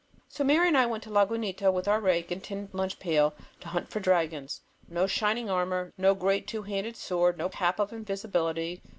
[0.29, 3.67] So Mary and I went to Lagunita with our rake and tin lunch pail to
[3.67, 4.61] hunt for dragons.
[4.89, 8.81] No shining armor; no great two handed sword; no cap of invisibility.